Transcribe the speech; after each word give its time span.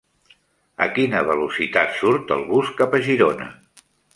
A 0.85 0.87
quina 0.95 1.21
velocitat 1.27 1.93
surt 1.99 2.35
el 2.39 2.43
bus 2.51 2.73
cap 2.81 2.99
a 3.01 3.07
Girona? 3.11 3.51